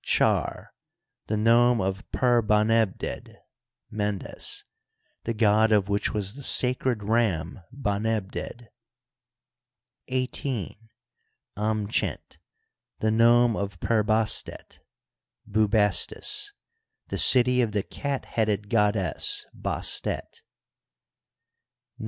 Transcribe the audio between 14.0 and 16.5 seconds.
bastet (Bubastts),